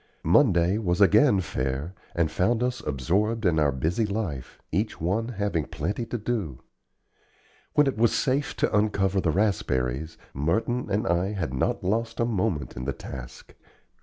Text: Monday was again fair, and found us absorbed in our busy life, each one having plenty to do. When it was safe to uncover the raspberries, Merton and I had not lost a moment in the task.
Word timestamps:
Monday 0.23 0.79
was 0.79 0.99
again 0.99 1.41
fair, 1.41 1.93
and 2.15 2.31
found 2.31 2.63
us 2.63 2.79
absorbed 2.87 3.45
in 3.45 3.59
our 3.59 3.71
busy 3.71 4.07
life, 4.07 4.59
each 4.71 4.99
one 4.99 5.27
having 5.27 5.65
plenty 5.67 6.07
to 6.07 6.17
do. 6.17 6.63
When 7.75 7.85
it 7.85 7.99
was 7.99 8.11
safe 8.11 8.55
to 8.55 8.75
uncover 8.75 9.21
the 9.21 9.29
raspberries, 9.29 10.17
Merton 10.33 10.87
and 10.89 11.05
I 11.05 11.33
had 11.33 11.53
not 11.53 11.83
lost 11.83 12.19
a 12.19 12.25
moment 12.25 12.75
in 12.75 12.85
the 12.85 12.93
task. 12.93 13.53